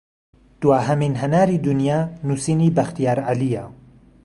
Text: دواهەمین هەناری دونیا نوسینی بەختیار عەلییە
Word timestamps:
دواهەمین 0.61 1.13
هەناری 1.21 1.61
دونیا 1.65 1.99
نوسینی 2.27 2.73
بەختیار 2.77 3.19
عەلییە 3.29 3.65